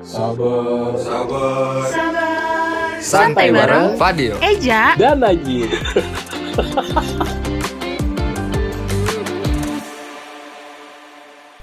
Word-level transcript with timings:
Sabar, 0.00 0.96
sabar. 0.96 1.84
Santai 3.04 3.52
bareng 3.52 4.00
Fadil 4.00 4.32
Eja 4.40 4.96
Dan 4.96 5.20
Najib. 5.20 5.68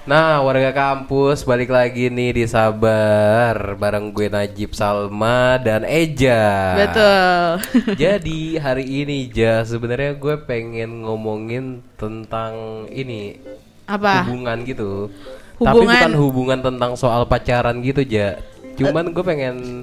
Nah, 0.08 0.40
warga 0.40 0.72
kampus 0.72 1.44
balik 1.44 1.68
lagi 1.68 2.08
nih 2.08 2.32
di 2.32 2.44
Sabar 2.48 3.76
bareng 3.76 4.08
gue 4.08 4.32
Najib 4.32 4.72
Salma 4.72 5.60
dan 5.60 5.84
Eja. 5.84 6.72
Betul 6.80 7.60
Jadi 8.08 8.56
hari 8.56 9.04
ini 9.04 9.28
Ja 9.28 9.68
sebenarnya 9.68 10.16
gue 10.16 10.40
pengen 10.48 11.04
ngomongin 11.04 11.84
tentang 12.00 12.88
ini 12.88 13.36
Apa? 13.84 14.24
hubungan 14.24 14.64
gitu. 14.64 15.12
Tapi 15.58 15.74
Hubungan. 15.74 15.90
bukan 15.90 16.12
hubungan 16.14 16.58
tentang 16.62 16.92
soal 16.94 17.26
pacaran 17.26 17.82
gitu 17.82 18.06
Ja. 18.06 18.38
Cuman 18.78 19.10
gue 19.10 19.24
pengen 19.26 19.82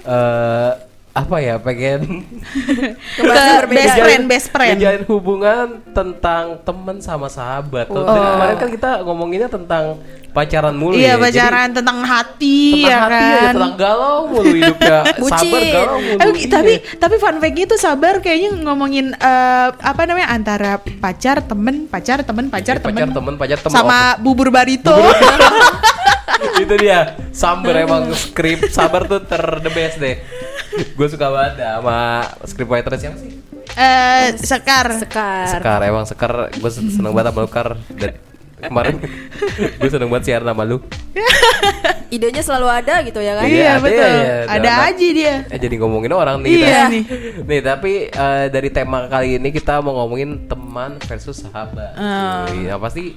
eh 0.00 0.72
apa 1.12 1.36
ya 1.38 1.58
pengen 1.58 2.22
Ke 3.12 3.26
best 3.66 3.94
friend, 3.96 4.24
best 4.24 4.48
friend. 4.48 4.78
ngejalin 4.78 5.04
hubungan 5.04 5.66
tentang 5.90 6.62
teman 6.62 6.96
sama 6.98 7.26
sahabat. 7.26 7.86
Kalau 7.86 8.06
dari 8.06 8.22
kemarin 8.30 8.56
kan 8.56 8.68
kita 8.70 8.90
ngomonginnya 9.02 9.48
tentang 9.48 9.98
pacaran 10.30 10.70
mulu 10.72 10.94
Iya 10.94 11.02
ya. 11.02 11.12
Jadi, 11.12 11.22
pacaran 11.26 11.68
tentang 11.72 11.98
hati 12.00 12.58
tentang 12.78 12.86
ya 12.86 12.98
hati 13.00 13.10
kan? 13.10 13.34
aja, 13.34 13.48
tentang 13.50 13.74
galau 13.74 14.18
mulu 14.28 14.50
hidupnya. 14.52 14.98
Sabar 15.34 15.60
galau 15.66 15.96
mulu. 15.98 16.14
Eh, 16.14 16.30
Iya. 16.30 16.46
tapi 16.48 16.72
tapi 16.96 17.14
fun 17.16 17.36
fact 17.36 17.58
itu 17.58 17.74
sabar 17.76 18.14
kayaknya 18.18 18.50
ngomongin 18.62 19.06
eh, 19.12 19.68
apa 19.74 20.02
namanya 20.06 20.30
antara 20.30 20.72
pacar 20.78 21.42
temen 21.42 21.86
pacar 21.86 22.22
temen 22.22 22.46
pacar 22.46 22.78
Jadi 22.78 22.86
temen 22.86 22.94
pacar 22.94 23.10
temen. 23.12 23.34
pacar 23.34 23.58
temen. 23.58 23.74
Sama 23.74 23.98
bubur 24.16 24.48
barito. 24.48 24.94
Itu 26.56 26.72
dia 26.76 27.18
Samber 27.32 27.74
emang 27.78 28.14
skrip. 28.14 28.70
Sabar 28.70 29.04
tuh 29.04 29.20
ter 29.20 29.42
the 29.60 29.68
best 29.68 29.98
deh 29.98 30.16
gue 30.96 31.06
suka 31.06 31.26
banget 31.26 31.54
dah 31.56 31.72
sama 31.78 31.98
script 32.44 32.68
writer 32.68 32.92
siapa 32.96 33.16
sih 33.16 33.32
eh 33.70 34.34
sekar 34.36 34.86
Sekar. 34.96 35.46
Sekar 35.48 35.80
emang 35.82 36.02
Sekar 36.02 36.50
gue 36.50 36.70
seneng 36.70 37.10
banget 37.10 37.30
sama 37.30 37.40
lu 37.40 37.48
Kar 37.48 37.68
dan 37.92 38.12
kemarin 38.60 38.96
gue 39.72 39.88
seneng 39.88 40.08
banget 40.08 40.24
siaran 40.28 40.48
sama 40.48 40.64
lu 40.64 40.78
Idenya 42.10 42.42
selalu 42.42 42.66
ada 42.66 42.94
gitu 43.00 43.18
ya 43.18 43.38
kan? 43.38 43.46
Iya, 43.46 43.54
iya 43.54 43.70
ada 43.70 43.80
betul 43.80 44.10
ya, 44.10 44.34
ada 44.48 44.70
aja 44.84 45.06
dia 45.08 45.34
eh 45.46 45.58
jadi 45.58 45.74
ngomongin 45.78 46.10
orang 46.10 46.42
nih 46.42 46.50
Iya 46.50 46.58
kita. 46.58 46.82
nih. 46.88 47.02
nih 47.48 47.60
tapi 47.62 47.92
eh, 48.08 48.44
dari 48.48 48.68
tema 48.68 49.06
kali 49.06 49.38
ini 49.38 49.48
kita 49.48 49.78
mau 49.78 49.94
ngomongin 49.96 50.44
teman 50.44 50.98
versus 51.00 51.38
sahabat 51.38 51.94
Ah. 51.94 52.46
Cuy. 52.46 52.66
nah 52.66 52.76
pasti 52.76 53.14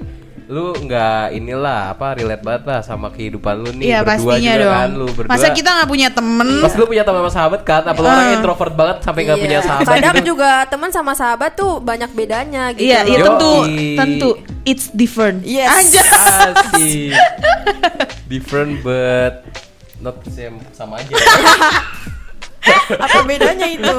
lu 0.54 0.70
nggak 0.78 1.34
inilah 1.34 1.90
apa 1.90 2.14
relate 2.14 2.40
banget 2.40 2.64
lah 2.64 2.80
sama 2.80 3.10
kehidupan 3.10 3.58
lu 3.58 3.74
nih 3.74 3.86
iya 3.88 4.00
berdua 4.00 4.14
pastinya 4.30 4.54
juga 4.54 4.62
dong 4.62 4.74
kan 4.76 4.90
lu 4.94 5.08
berdua 5.10 5.32
masa 5.34 5.48
kita 5.50 5.70
nggak 5.74 5.90
punya 5.90 6.10
temen 6.10 6.50
Pas 6.62 6.74
lu 6.74 6.86
punya 6.86 7.02
teman 7.02 7.20
sama 7.20 7.32
sahabat 7.34 7.62
kan, 7.64 7.82
apa 7.82 7.98
lu 7.98 8.06
orang 8.06 8.22
Ah. 8.24 8.36
introvert 8.36 8.74
banget 8.74 8.98
sampai 9.02 9.22
nggak 9.24 9.34
Iya. 9.34 9.44
punya 9.44 9.60
sahabat 9.60 9.90
Kadang 9.90 10.16
gitu? 10.16 10.28
juga 10.30 10.52
teman 10.68 10.90
sama 10.90 11.12
sahabat 11.14 11.52
tuh 11.54 11.82
banyak 11.82 12.12
bedanya 12.12 12.64
gitu. 12.72 12.86
iya 12.86 13.00
iya 13.02 13.18
tentu 13.20 13.54
tentu 13.98 14.30
it's 14.64 14.94
different 14.94 15.42
Yes. 15.42 15.74
Anjay. 15.74 16.06
Asik. 16.06 17.12
Different 18.26 18.80
but 18.80 19.42
not 19.98 20.22
the 20.22 20.30
same 20.30 20.62
sama 20.72 21.00
aja. 21.00 21.14
Apa 22.96 23.20
bedanya 23.24 23.68
itu? 23.68 23.98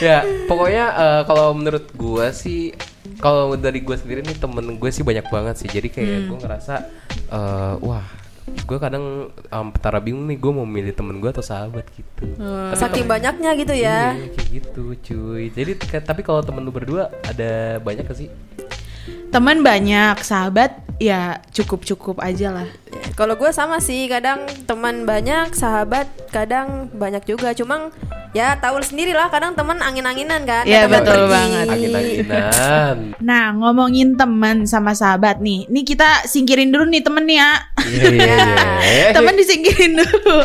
ya, 0.00 0.20
pokoknya 0.44 0.84
eh, 0.90 1.20
kalau 1.22 1.52
menurut 1.52 1.86
gua 1.92 2.30
sih 2.30 2.74
kalau 3.22 3.54
dari 3.54 3.78
gua 3.80 3.94
sendiri 3.94 4.26
nih 4.26 4.34
temen 4.34 4.76
gue 4.76 4.90
sih 4.90 5.06
banyak 5.06 5.30
banget 5.30 5.54
sih. 5.62 5.68
Jadi 5.70 5.88
kayak 5.88 6.26
gua 6.26 6.38
ngerasa 6.42 6.74
eh, 7.30 7.74
wah, 7.78 8.02
gue 8.42 8.78
kadang 8.82 9.30
um, 9.30 9.68
antara 9.70 10.02
bingung 10.02 10.26
nih 10.26 10.36
gue 10.36 10.52
mau 10.52 10.66
milih 10.66 10.90
temen 10.92 11.22
gue 11.22 11.30
atau 11.30 11.44
sahabat 11.44 11.86
gitu. 11.94 12.26
Tapi 12.36 12.74
Saking 12.74 13.06
temen- 13.06 13.12
banyaknya 13.14 13.50
gitu 13.54 13.74
ya. 13.78 14.12
Iya, 14.18 14.26
kayak 14.34 14.48
gitu 14.50 14.84
cuy. 14.98 15.44
Jadi 15.54 15.72
tapi 16.02 16.20
kalau 16.20 16.42
temen 16.42 16.66
lu 16.66 16.74
berdua 16.74 17.08
ada 17.22 17.78
banyak 17.78 18.04
gak 18.04 18.18
sih? 18.18 18.28
teman 19.32 19.64
banyak 19.64 20.20
sahabat 20.20 20.76
ya 21.00 21.40
cukup 21.56 21.88
cukup 21.88 22.16
aja 22.20 22.52
lah 22.52 22.68
Kalau 23.16 23.36
gue 23.36 23.48
sama 23.52 23.76
sih, 23.80 24.08
kadang 24.08 24.44
teman 24.64 25.04
banyak, 25.04 25.52
sahabat 25.52 26.08
kadang 26.32 26.88
banyak 26.96 27.24
juga. 27.28 27.52
Cuma 27.52 27.92
ya 28.32 28.56
tahu 28.56 28.80
sendiri 28.80 29.12
lah, 29.12 29.28
kadang 29.28 29.52
teman 29.52 29.78
angin-anginan 29.80 30.42
kan. 30.48 30.64
Iya, 30.64 30.88
betul 30.88 31.28
pergi. 31.28 31.32
banget. 31.32 31.66
Angin-anginan. 31.68 32.96
Nah, 33.20 33.44
ngomongin 33.60 34.16
teman 34.16 34.64
sama 34.64 34.96
sahabat 34.96 35.38
nih. 35.44 35.68
Nih 35.68 35.84
kita 35.84 36.24
singkirin 36.24 36.72
dulu 36.72 36.88
nih 36.88 37.04
temen 37.04 37.24
nih 37.28 37.38
ya. 37.38 37.52
Iya 37.84 38.04
iya 38.08 38.36
iya. 38.80 39.08
temen 39.16 39.36
disingkirin 39.36 39.92
dulu. 40.00 40.40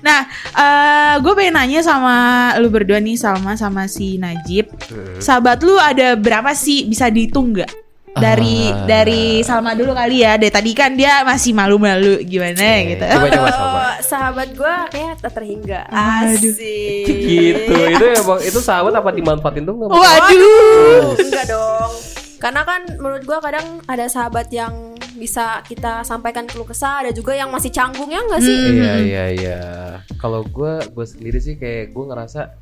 Nah, 0.00 0.24
eh 0.54 1.14
gue 1.20 1.32
pengen 1.34 1.58
nanya 1.58 1.82
sama 1.82 2.14
lu 2.62 2.70
berdua 2.70 3.02
nih, 3.02 3.18
Salma 3.18 3.58
sama 3.58 3.90
si 3.90 4.16
Najib. 4.16 4.70
Sahabat 5.18 5.60
lu 5.66 5.76
ada 5.76 6.14
berapa 6.14 6.54
sih? 6.54 6.86
Bisa 6.86 7.10
dihitung 7.10 7.52
nggak? 7.52 7.83
Dari 8.14 8.70
Ah. 8.70 8.86
dari 8.86 9.42
Salma 9.42 9.74
dulu 9.74 9.90
kali 9.90 10.22
ya. 10.22 10.38
Dari 10.38 10.48
tadi 10.48 10.70
kan 10.70 10.94
dia 10.94 11.26
masih 11.26 11.50
malu-malu 11.50 12.22
gimana 12.22 12.54
Oke. 12.54 12.94
gitu. 12.94 13.04
Coba 13.04 13.26
coba 13.28 13.50
sama. 13.50 13.82
sahabat 14.00 14.48
gue 14.54 14.74
kayak 14.90 15.14
tak 15.18 15.32
terhingga. 15.34 15.80
Aduh. 15.88 16.30
Asik. 16.54 17.06
Gitu. 17.10 17.74
Itu 17.74 18.04
emang 18.14 18.40
itu 18.40 18.58
sahabat 18.58 18.94
apa 18.94 19.10
dimanfaatin 19.10 19.62
tuh 19.62 19.74
nggak? 19.74 19.90
Waduh. 19.90 21.04
Enggak 21.18 21.44
dong. 21.48 21.92
Karena 22.38 22.60
kan 22.62 22.80
menurut 23.00 23.24
gua 23.24 23.40
kadang 23.40 23.80
ada 23.84 24.04
sahabat 24.04 24.52
yang 24.52 24.92
bisa 25.14 25.64
kita 25.64 26.02
sampaikan 26.02 26.44
keluh 26.44 26.66
kesah, 26.66 27.00
ada 27.00 27.10
juga 27.10 27.32
yang 27.32 27.48
masih 27.48 27.70
canggung 27.70 28.10
ya 28.10 28.20
enggak 28.20 28.42
sih? 28.42 28.58
Iya 28.74 28.94
iya 29.00 29.24
iya. 29.32 29.58
Kalau 30.18 30.44
gue 30.44 30.84
gue 30.84 31.06
sendiri 31.08 31.38
sih 31.38 31.56
kayak 31.56 31.90
gue 31.90 32.04
ngerasa 32.04 32.52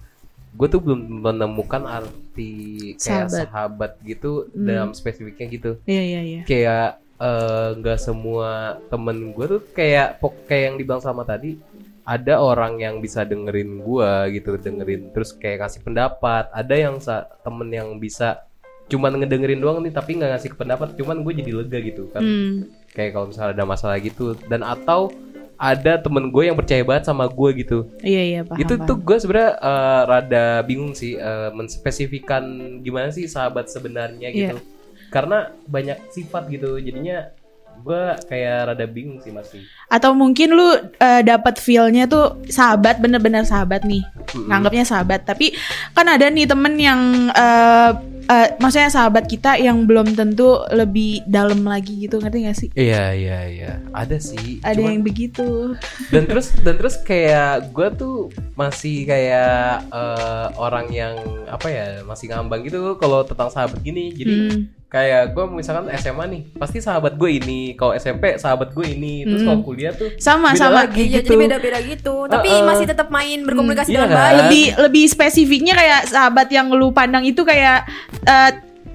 gue 0.52 0.68
tuh 0.68 0.80
belum 0.80 1.00
menemukan 1.24 1.82
arti 1.84 2.52
kayak 2.96 3.28
Sahabat. 3.28 3.46
sahabat, 3.48 3.92
gitu 4.02 4.46
dalam 4.52 4.92
spesifiknya 4.92 5.46
gitu. 5.48 5.70
Iya 5.84 6.02
iya 6.02 6.20
iya. 6.20 6.40
Kayak 6.44 6.88
eh, 7.16 7.68
nggak 7.78 7.98
semua 7.98 8.50
temen 8.86 9.32
gue 9.32 9.46
tuh 9.48 9.60
kayak 9.70 10.18
pok 10.18 10.34
kayak 10.44 10.62
yang 10.68 10.76
dibilang 10.76 11.00
sama 11.00 11.22
tadi 11.22 11.56
ada 12.02 12.42
orang 12.42 12.82
yang 12.82 12.98
bisa 12.98 13.22
dengerin 13.22 13.78
gua 13.78 14.26
gitu 14.26 14.58
dengerin 14.58 15.14
terus 15.14 15.30
kayak 15.32 15.62
kasih 15.62 15.86
pendapat 15.86 16.50
ada 16.50 16.74
yang 16.74 16.98
temen 17.40 17.70
yang 17.70 17.94
bisa 17.96 18.42
cuman 18.90 19.22
ngedengerin 19.22 19.62
doang 19.62 19.78
nih 19.80 19.94
tapi 19.94 20.18
nggak 20.18 20.34
ngasih 20.34 20.50
pendapat 20.52 20.98
cuman 20.98 21.22
gue 21.22 21.32
jadi 21.38 21.52
lega 21.54 21.78
gitu 21.78 22.10
kan 22.10 22.20
Hmm. 22.20 22.66
kayak 22.90 23.14
kalau 23.14 23.30
misalnya 23.30 23.54
ada 23.54 23.64
masalah 23.64 23.96
gitu 24.02 24.34
dan 24.50 24.66
atau 24.66 25.14
ada 25.62 25.94
temen 25.96 26.26
gue 26.26 26.42
yang 26.42 26.58
percaya 26.58 26.82
banget 26.82 27.06
sama 27.06 27.24
gue 27.24 27.50
gitu 27.56 27.78
Iya 28.02 28.22
iya 28.24 28.40
paham. 28.42 28.58
itu 28.58 28.74
paham. 28.74 28.84
tuh 28.84 28.96
gue 28.98 29.16
sebenarnya 29.16 29.52
eh, 29.54 30.00
rada 30.04 30.44
bingung 30.60 30.90
sih 30.92 31.14
eh, 31.14 31.50
menspesifikan 31.52 32.42
gimana 32.80 33.08
sih 33.08 33.24
sahabat 33.24 33.66
sebenarnya 33.66 34.28
gitu 34.28 34.58
Iya. 34.58 34.66
karena 35.08 35.38
banyak 35.64 36.10
sifat 36.10 36.48
gitu 36.48 36.76
jadinya 36.76 37.30
gue 37.74 38.02
kayak 38.26 38.58
rada 38.68 38.84
bingung 38.84 39.18
sih 39.18 39.30
masih 39.30 39.62
Atau 39.86 40.12
mungkin 40.12 40.52
lu 40.52 40.66
eh, 40.98 41.22
dapat 41.22 41.56
feel-nya 41.56 42.04
tuh 42.04 42.42
sahabat 42.46 42.96
bener-bener 42.96 43.42
sahabat 43.42 43.82
nih. 43.82 44.04
Nganggapnya 44.34 44.84
sahabat, 44.84 45.24
tapi 45.24 45.52
kan 45.90 46.06
ada 46.06 46.26
nih 46.26 46.44
temen 46.44 46.76
yang 46.76 47.00
eh 47.28 47.90
eh, 48.24 48.48
maksudnya 48.56 48.88
sahabat 48.88 49.24
kita 49.24 49.56
yang 49.56 49.82
belum 49.82 50.12
tentu 50.12 50.42
lebih 50.68 51.22
dalam 51.24 51.62
lagi 51.62 51.94
gitu, 52.00 52.16
ngerti 52.16 52.38
gak 52.42 52.56
sih? 52.56 52.68
iya 52.74 53.10
iya 53.10 53.38
iya 53.44 53.72
ada 53.90 54.16
sih 54.16 54.58
Ada 54.60 54.76
Cuman- 54.76 54.90
yang 54.90 55.02
begitu. 55.02 55.74
dan 56.08 56.22
terus 56.24 56.50
dan 56.58 56.74
terus 56.74 56.96
kayak 56.98 57.42
gue 57.68 57.88
tuh 57.92 58.16
masih 58.52 59.04
kayak 59.04 59.52
eh, 59.86 60.46
orang 60.56 60.86
yang 60.88 61.14
apa 61.46 61.66
ya 61.66 61.86
masih 62.02 62.28
ngambang 62.28 62.62
gitu 62.62 62.94
kalau 62.96 63.22
tentang 63.22 63.48
sahabat 63.48 63.80
gini 63.80 64.10
jadi 64.10 64.34
Hmm. 64.34 64.60
Kayak 64.92 65.32
gue 65.32 65.44
misalkan 65.50 65.88
SMA 65.96 66.24
nih 66.28 66.42
pasti 66.54 66.78
sahabat 66.78 67.16
gue 67.16 67.30
ini 67.32 67.72
kalau 67.72 67.96
SMP 67.96 68.36
sahabat 68.36 68.70
gue 68.70 68.86
ini 68.86 69.24
terus 69.24 69.40
kalau 69.42 69.60
kuliah 69.62 69.90
tuh 69.90 70.12
Sama 70.18 70.52
beda 70.52 70.60
sama. 70.60 70.84
lagi 70.84 71.00
Iya, 71.02 71.18
gitu 71.18 71.32
jadi 71.32 71.42
beda-beda 71.48 71.78
gitu. 71.82 72.14
Tapi 72.26 72.48
Uh-uh. 72.50 72.66
masih 72.66 72.86
tetap 72.86 73.08
main 73.08 73.40
berkomunikasi 73.40 73.88
Iya 73.88 73.96
dengan 73.98 74.10
kan? 74.10 74.18
baik. 74.20 74.36
Lebih 74.38 74.64
lebih 74.82 75.04
spesifiknya 75.06 75.72
kayak 75.72 76.00
sahabat 76.06 76.48
yang 76.48 76.68
lu 76.70 76.92
pandang 76.92 77.24
itu 77.24 77.40
kayak 77.40 77.88
eh, 78.22 78.50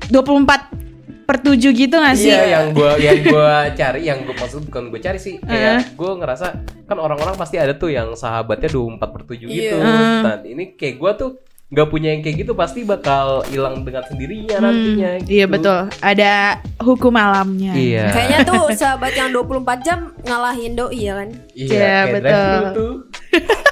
24 0.07 0.77
per 1.25 1.37
7 1.41 1.59
gitu 1.59 1.95
gak 1.97 2.15
sih? 2.15 2.29
Iya 2.29 2.45
yang 2.53 2.65
gue 2.71 2.91
yang 2.99 3.19
gua 3.25 3.49
cari 3.73 4.01
yang 4.01 4.21
gue 4.21 4.31
maksud 4.33 4.63
bukan 4.63 4.87
gue 4.87 5.01
cari 5.01 5.17
sih 5.17 5.35
kayak 5.41 5.91
gue 5.91 6.11
ngerasa 6.13 6.45
kan 6.85 6.97
orang-orang 6.97 7.35
pasti 7.35 7.57
ada 7.57 7.73
tuh 7.73 7.89
yang 7.89 8.13
sahabatnya 8.13 8.69
24 8.69 9.01
per 9.01 9.21
7 9.25 9.43
gitu 9.43 9.75
Iya. 9.75 10.23
nah 10.23 10.39
ini 10.39 10.71
kayak 10.71 10.95
gue 10.95 11.11
tuh 11.17 11.31
nggak 11.67 11.87
punya 11.91 12.15
yang 12.15 12.23
kayak 12.23 12.47
gitu 12.47 12.55
pasti 12.55 12.87
bakal 12.87 13.43
hilang 13.51 13.83
dengan 13.83 13.99
sendirinya 14.07 14.55
nantinya 14.63 15.19
gitu. 15.19 15.31
Iya 15.35 15.45
betul. 15.51 15.79
Ada 15.99 16.31
hukum 16.79 17.11
alamnya. 17.11 17.75
iya 17.75 18.07
Kayaknya 18.15 18.39
tuh 18.47 18.63
sahabat 18.79 19.11
yang 19.19 19.35
24 19.35 19.83
jam 19.83 19.99
ngalahin 20.23 20.79
doi 20.79 20.95
ya 20.95 21.13
kan. 21.19 21.29
Iya, 21.51 21.67
iya 21.67 21.97
kayak 22.07 22.13
betul. 22.71 22.91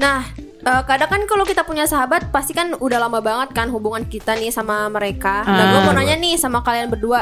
Nah, 0.00 0.24
eh, 0.40 0.82
kadang 0.88 1.10
kan 1.12 1.22
kalau 1.28 1.44
kita 1.44 1.60
punya 1.60 1.84
sahabat 1.84 2.32
pasti 2.32 2.56
kan 2.56 2.72
udah 2.72 2.96
lama 2.96 3.20
banget 3.20 3.52
kan 3.52 3.68
hubungan 3.68 4.08
kita 4.08 4.32
nih 4.32 4.48
sama 4.48 4.88
mereka. 4.88 5.44
Nah, 5.44 5.76
gue 5.76 5.80
mau 5.84 5.92
nanya 5.92 6.16
nih 6.16 6.40
sama 6.40 6.64
kalian 6.64 6.88
berdua. 6.88 7.20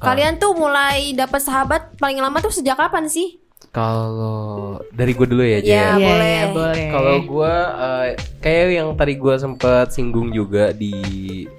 Kalian 0.00 0.40
tuh 0.40 0.56
mulai 0.56 1.12
dapet 1.12 1.44
sahabat 1.44 2.00
paling 2.00 2.16
lama 2.24 2.40
tuh 2.40 2.48
sejak 2.48 2.80
kapan 2.80 3.12
sih? 3.12 3.43
Kalau 3.74 4.78
dari 4.88 5.10
gue 5.10 5.26
dulu 5.26 5.42
ya, 5.42 5.58
Jay. 5.58 5.74
Ya, 5.74 5.82
Iya, 5.90 5.98
boleh. 5.98 6.30
iya, 6.30 6.44
boleh. 6.48 6.84
Kalau 6.88 7.16
gue 7.20 7.54
eh, 7.74 8.08
kayak 8.38 8.64
yang 8.72 8.88
tadi 8.94 9.14
gue 9.14 9.34
sempet 9.34 9.86
singgung 9.90 10.30
juga 10.30 10.70
di 10.70 10.94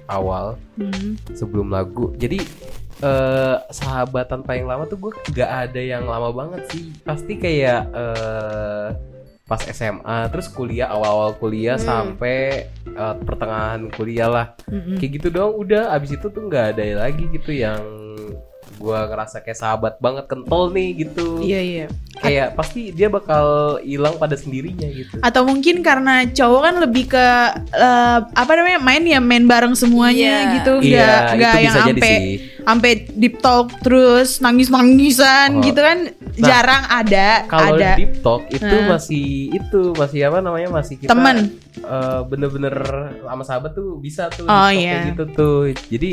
awal 0.06 0.56
Hmm. 0.74 1.20
sebelum 1.30 1.68
lagu. 1.68 2.16
Jadi 2.16 2.40
eh 2.96 3.56
sahabatan 3.68 4.40
paling 4.40 4.64
lama 4.64 4.84
tuh 4.84 4.96
gue 4.98 5.12
gak 5.30 5.68
ada 5.68 5.76
yang 5.78 6.08
lama 6.08 6.32
banget 6.32 6.64
sih. 6.72 6.88
Pasti 7.02 7.36
kayak 7.36 7.92
eh 7.92 8.88
pas 9.46 9.62
SMA, 9.62 10.26
terus 10.26 10.48
kuliah 10.48 10.88
awal-awal 10.88 11.36
kuliah 11.36 11.76
Hmm. 11.76 11.84
sampai 12.16 12.64
eh, 12.88 13.14
pertengahan 13.20 13.92
kuliah 13.92 14.26
lah. 14.26 14.46
Mm-mm. 14.66 14.96
Kayak 14.96 15.12
gitu 15.14 15.28
doang. 15.30 15.52
Udah 15.54 15.92
abis 15.92 16.16
itu 16.16 16.26
tuh 16.26 16.42
nggak 16.42 16.72
ada 16.72 16.82
lagi 16.98 17.28
gitu 17.28 17.52
yang 17.52 17.84
gue 18.76 18.98
ngerasa 19.02 19.40
kayak 19.40 19.56
sahabat 19.56 19.94
banget 19.98 20.24
kental 20.26 20.68
nih 20.68 20.88
gitu. 20.98 21.40
Iya 21.40 21.60
iya. 21.60 21.86
Kayak 22.16 22.54
pasti 22.54 22.90
dia 22.90 23.08
bakal 23.08 23.44
hilang 23.80 24.16
pada 24.16 24.32
sendirinya 24.32 24.84
gitu. 24.86 25.16
Atau 25.18 25.42
mungkin 25.42 25.80
karena 25.80 26.24
cowok 26.26 26.60
kan 26.62 26.74
lebih 26.78 27.04
ke 27.06 27.26
eh, 27.72 28.18
apa 28.22 28.52
namanya 28.52 28.78
main 28.78 29.02
ya 29.02 29.18
main 29.18 29.44
bareng 29.44 29.72
semuanya 29.72 30.16
Iya. 30.42 30.52
gitu, 30.54 30.72
Iya, 30.78 31.00
nggak 31.00 31.20
nggak 31.32 31.52
yang 31.52 31.64
bisa 31.64 31.78
jadi 31.78 31.86
sampai 31.96 32.12
sih. 32.12 32.36
sampai 32.60 32.90
deep 33.14 33.34
talk 33.38 33.66
terus 33.80 34.28
nangis 34.38 34.68
nangisan 34.68 35.50
Oh. 35.56 35.62
gitu 35.62 35.80
kan 35.80 35.98
Nah, 36.36 36.44
jarang 36.44 36.84
ada 36.86 37.28
Kalau 37.46 37.74
ada 37.74 37.96
deep 37.96 38.20
talk 38.20 38.44
itu 38.50 38.60
Nah. 38.76 38.92
masih 38.92 39.26
itu 39.50 39.82
masih 39.94 40.20
apa 40.22 40.38
namanya 40.38 40.68
masih 40.70 40.94
kita 40.96 41.08
temen 41.08 41.56
eh, 41.78 42.20
bener-bener 42.24 42.76
sama 43.22 43.40
sahabat 43.40 43.72
tuh 43.72 43.96
bisa 43.96 44.28
tuh 44.28 44.44
deep 44.44 44.52
Oh, 44.52 44.68
talk 44.68 44.76
iya. 44.76 44.92
kayak 44.92 45.06
gitu 45.10 45.24
tuh. 45.32 45.60
Jadi 45.88 46.12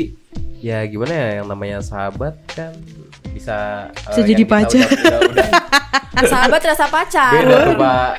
ya 0.64 0.80
gimana 0.88 1.12
ya 1.12 1.28
yang 1.44 1.46
namanya 1.52 1.84
sahabat 1.84 2.40
kan 2.48 2.72
bisa 3.36 3.90
eh, 3.92 4.08
Bisa 4.08 4.20
yang 4.24 4.28
jadi 4.32 4.44
pacar. 4.48 4.80
Udah, 4.88 5.18
udah, 5.20 5.20
udah 5.28 6.26
Sahabat 6.32 6.60
rasa 6.64 6.86
pacar. 6.88 7.32
beda 7.36 7.56
tuh 7.68 7.76
pak. 7.76 8.12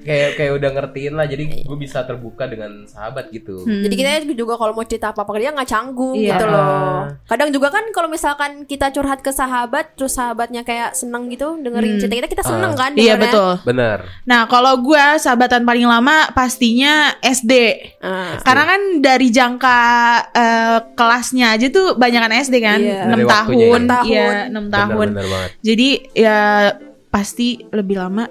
Kayak 0.00 0.30
kayak 0.34 0.52
udah 0.56 0.70
ngertiin 0.72 1.12
lah. 1.12 1.26
Jadi 1.26 1.44
gue 1.60 1.78
bisa 1.78 2.02
terbuka 2.02 2.44
dengan 2.44 2.84
sahabat 2.84 3.28
gitu. 3.28 3.62
Hmm. 3.62 3.82
Jadi 3.82 3.94
kita 3.94 4.08
juga 4.32 4.54
kalau 4.54 4.72
mau 4.72 4.82
cerita 4.82 5.10
apa-apa 5.10 5.30
ke 5.30 5.40
dia 5.40 5.50
nggak 5.50 5.68
canggung 5.68 6.16
Iya. 6.16 6.34
gitu 6.34 6.44
loh. 6.46 6.58
Ah. 6.58 7.02
Kadang 7.26 7.50
juga 7.50 7.68
kan 7.68 7.84
kalau 7.90 8.08
misalkan 8.08 8.64
kita 8.64 8.88
curhat 8.90 9.20
ke 9.20 9.30
sahabat, 9.30 9.94
terus 9.94 10.12
sahabatnya 10.12 10.60
kayak 10.60 10.92
seneng 10.92 11.28
gitu 11.28 11.56
dengerin 11.56 11.94
Hmm. 11.94 12.00
cerita 12.00 12.14
kita, 12.16 12.28
kita 12.30 12.44
seneng 12.44 12.72
Ah. 12.72 12.78
kan? 12.78 12.90
Iya 12.92 13.14
dengernya? 13.14 13.22
betul. 13.22 13.52
Bener. 13.64 13.98
Nah 14.24 14.40
kalau 14.46 14.74
gue 14.78 15.04
sahabatan 15.16 15.62
paling 15.62 15.84
lama 15.84 16.16
pastinya 16.30 16.94
SD. 17.20 17.52
Ah. 18.00 18.40
Karena 18.40 18.64
kan 18.66 18.80
dari 18.98 19.28
jangka 19.28 19.78
eh, 20.32 20.78
kelasnya 20.92 21.52
aja 21.52 21.66
tuh 21.68 21.94
banyakan 21.94 22.32
SD 22.34 22.56
kan, 22.58 22.80
Iya. 22.80 23.04
6 23.04 23.10
Dari 23.12 23.24
waktunya 23.24 23.60
tahun, 23.60 23.80
ya. 23.82 24.00
iya 24.06 24.26
Enam 24.46 24.64
6 24.64 24.72
tahun. 24.72 24.88
Bener, 24.90 25.14
bener 25.14 25.26
banget. 25.28 25.50
Jadi 25.60 25.88
ya 26.12 26.38
pasti 27.06 27.48
lebih 27.68 27.96
lama 27.98 28.24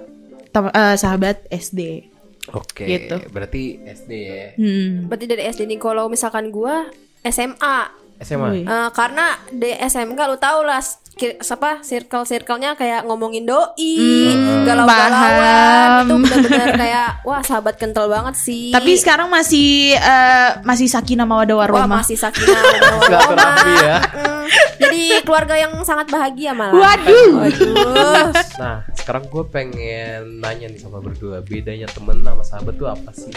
tem- 0.50 0.72
eh, 0.72 0.96
sahabat 0.96 1.46
SD. 1.48 2.10
Oke. 2.50 2.84
Gitu. 2.84 3.16
Berarti 3.30 3.78
SD 3.84 4.12
ya. 4.12 4.46
Hmm. 4.58 5.06
Berarti 5.06 5.26
dari 5.28 5.42
SD 5.46 5.66
nih 5.66 5.78
kalau 5.78 6.10
misalkan 6.10 6.50
gua 6.50 6.90
SMA 7.22 7.76
SMA. 8.20 8.46
Wih. 8.52 8.64
Eh, 8.64 8.88
karena 8.90 9.26
di 9.48 9.70
SMK 9.72 10.20
lu 10.22 10.36
tau 10.36 10.60
lah 10.60 10.80
ki- 11.10 11.36
apa 11.38 11.80
circle 11.80 12.22
circle-nya 12.22 12.72
kayak 12.74 13.02
ngomongin 13.02 13.44
doi, 13.44 13.96
Hmm, 14.30 14.64
galau-galauan 14.64 16.04
itu 16.04 16.14
bener-bener 16.18 16.70
kayak 16.76 17.08
wah 17.22 17.40
sahabat 17.40 17.76
kental 17.76 18.06
banget 18.06 18.36
sih. 18.36 18.70
Tapi 18.70 18.92
sekarang 18.94 19.28
masih 19.28 19.94
eh, 19.94 20.50
masih 20.62 20.86
sakinah 20.86 21.24
mawaddah 21.24 21.56
wah 21.56 21.64
warahmah. 21.66 22.00
masih 22.00 22.14
sakinah 22.14 22.60
Silaturahmi 23.00 23.74
ya. 23.88 23.98
Mm, 24.00 24.42
jadi 24.78 25.02
keluarga 25.22 25.54
yang 25.56 25.72
sangat 25.80 26.08
bahagia 26.08 26.52
malah. 26.52 26.76
Waduh. 26.76 27.30
Waduh. 27.38 28.28
Nah, 28.56 28.76
sekarang 28.94 29.24
gue 29.26 29.44
pengen 29.46 30.40
nanya 30.40 30.68
nih 30.68 30.78
sama 30.78 31.00
berdua, 31.00 31.40
bedanya 31.40 31.84
temen 31.86 32.20
sama 32.20 32.42
sahabat 32.42 32.74
tuh 32.76 32.88
apa 32.88 33.10
sih? 33.12 33.32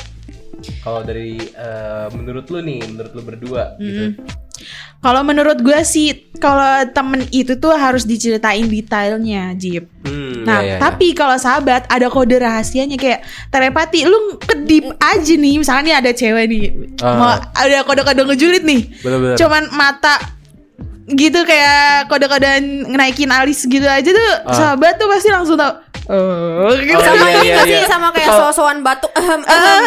Kalau 0.80 1.04
dari 1.04 1.36
eh, 1.42 2.08
menurut 2.12 2.48
lu 2.48 2.60
nih, 2.60 2.80
menurut 2.86 3.12
lu 3.12 3.22
berdua 3.22 3.76
gitu. 3.78 4.16
Kalau 5.00 5.20
menurut 5.20 5.60
gue 5.60 5.76
sih 5.84 6.32
kalau 6.40 6.88
temen 6.88 7.28
itu 7.28 7.60
tuh 7.60 7.76
harus 7.76 8.08
diceritain 8.08 8.64
detailnya, 8.64 9.52
Jip. 9.54 9.92
Hmm, 10.08 10.48
Nah, 10.48 10.60
ya, 10.60 10.64
ya, 10.64 10.74
ya. 10.76 10.78
tapi 10.80 11.12
kalau 11.12 11.36
sahabat 11.36 11.84
ada 11.88 12.08
kode 12.08 12.40
rahasianya 12.40 12.96
kayak 12.96 13.20
telepati, 13.48 14.08
lu 14.08 14.40
kedip 14.40 14.96
aja 14.98 15.34
nih, 15.36 15.60
misalnya 15.60 15.84
nih 15.84 15.96
ada 16.00 16.12
cewek 16.12 16.46
nih, 16.48 16.64
Ah. 17.00 17.16
mau 17.16 17.32
ada 17.36 17.84
kode-kode 17.84 18.22
ngejulit 18.24 18.64
nih, 18.64 18.82
bener-bener. 19.00 19.36
cuman 19.36 19.64
mata 19.72 20.16
gitu 21.04 21.44
kayak 21.44 22.08
kode-kode 22.08 22.48
ngenaikin 22.88 23.28
alis 23.28 23.68
gitu 23.68 23.84
aja 23.84 24.08
tuh 24.08 24.32
Ah. 24.48 24.56
sahabat 24.56 24.96
tuh 24.96 25.12
pasti 25.12 25.28
langsung 25.28 25.60
tau. 25.60 25.83
Oh, 26.04 26.68
gitu. 26.76 27.00
Oh, 27.00 27.02
sama 27.02 27.26
iya, 27.32 27.40
ini 27.40 27.48
iya, 27.48 27.58
sih 27.64 27.74
iya. 27.80 27.88
sama 27.88 28.12
kayak 28.12 28.28
Kalau- 28.28 28.52
sosokan 28.52 28.84
batuk 28.84 29.12
gitu 29.16 29.24
kan. 29.24 29.80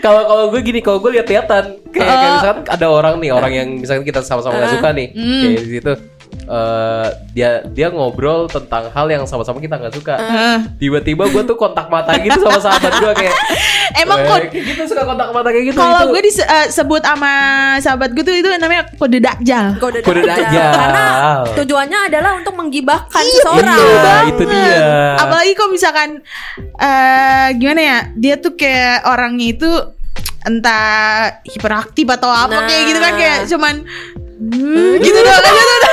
Kalau 0.00 0.22
kalau 0.24 0.44
gue 0.48 0.60
gini, 0.62 0.80
kalau 0.80 0.98
gue 0.98 1.10
lihat-lihatan 1.12 1.64
kayak, 1.92 2.06
kayak 2.08 2.16
Oh. 2.24 2.34
misalkan 2.40 2.56
ada 2.66 2.86
orang 2.88 3.14
nih, 3.20 3.30
orang 3.30 3.52
yang 3.52 3.68
misalkan 3.76 4.00
kita 4.02 4.24
sama-sama 4.24 4.56
nggak 4.56 4.80
suka 4.80 4.88
nih, 4.96 5.08
Hmm. 5.12 5.42
kayak 5.44 5.60
di 5.60 5.78
eh, 6.44 7.06
dia 7.30 7.50
dia 7.64 7.88
ngobrol 7.88 8.46
tentang 8.46 8.88
hal 8.88 9.06
yang 9.06 9.24
sama-sama 9.24 9.58
kita 9.58 9.76
nggak 9.76 9.92
suka. 9.92 10.14
Ah. 10.14 10.58
Tiba-tiba 10.74 11.26
gue 11.26 11.42
tuh 11.42 11.54
kontak 11.54 11.86
mata 11.86 12.14
gitu 12.16 12.38
sama 12.40 12.58
sahabat 12.58 12.92
gue 12.94 13.12
kayak 13.16 13.34
Emang 14.02 14.18
eh, 14.20 14.48
kayak 14.48 14.64
gitu 14.66 14.82
suka 14.86 15.04
kontak 15.04 15.28
mata 15.30 15.48
kayak 15.48 15.66
gitu. 15.68 15.76
kalau 15.76 16.00
itu- 16.02 16.10
gue 16.10 16.22
disebut 16.26 17.02
sama 17.02 17.32
sahabat 17.78 18.10
gue 18.10 18.22
tuh 18.22 18.34
itu 18.34 18.48
namanya 18.54 18.88
kode 18.92 19.18
dakjal. 19.18 19.76
Kode, 19.76 20.00
Kode 20.00 20.22
dajjal. 20.22 20.48
dajjal. 20.48 20.72
Karena 20.72 21.04
tujuannya 21.54 21.98
adalah 22.08 22.32
untuk 22.34 22.54
menggibahkan 22.54 23.20
Iya, 23.20 23.32
seseorang. 23.38 23.78
Iya, 23.78 24.14
itu 24.28 24.42
dia. 24.44 24.76
Apalagi 25.16 25.52
kalau 25.52 25.70
misalkan 25.70 26.08
eh 26.74 27.48
gimana 27.56 27.80
ya, 27.80 27.98
dia 28.14 28.34
tuh 28.36 28.52
kayak 28.52 29.04
orangnya 29.04 29.46
itu 29.50 29.70
entah 30.42 31.38
hiperaktif 31.44 32.02
atau 32.08 32.26
apa 32.26 32.50
Nah. 32.52 32.66
kayak 32.66 32.82
gitu 32.84 32.98
kan 32.98 33.12
kayak 33.14 33.38
cuman 33.46 33.74
hmm, 34.42 34.92
gitu 34.98 35.18
doang 35.18 35.38
aja 35.40 35.62
tuh 35.62 35.76
udah 35.78 35.92